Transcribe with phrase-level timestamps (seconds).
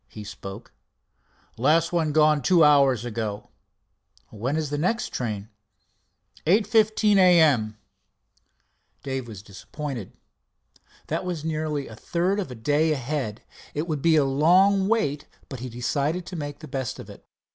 [0.07, 0.71] he spoke.
[1.59, 3.51] "Last one gone two hours ago."
[4.31, 5.49] "When is the next train?"
[6.47, 7.39] "8:15 A.
[7.39, 7.77] M."
[9.03, 10.13] Dave was disappointed.
[11.05, 13.43] That was nearly a third of a day ahead.
[13.75, 17.23] It would be a long wait, but he decided to make the best of it.